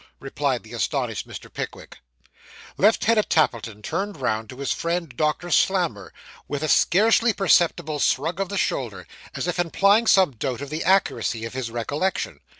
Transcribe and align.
replied 0.19 0.63
the 0.63 0.73
astonished 0.73 1.27
Mr. 1.27 1.47
Pickwick. 1.53 1.99
Lieutenant 2.75 3.29
Tappleton 3.29 3.83
turned 3.83 4.17
round 4.19 4.49
to 4.49 4.57
his 4.57 4.71
friend 4.71 5.13
Doctor 5.15 5.51
Slammer, 5.51 6.11
with 6.47 6.63
a 6.63 6.67
scarcely 6.67 7.33
perceptible 7.33 7.99
shrug 7.99 8.39
of 8.39 8.49
the 8.49 8.57
shoulder, 8.57 9.05
as 9.35 9.45
if 9.45 9.59
implying 9.59 10.07
some 10.07 10.31
doubt 10.31 10.61
of 10.61 10.71
the 10.71 10.83
accuracy 10.83 11.45
of 11.45 11.53
his 11.53 11.69
recollection. 11.69 12.39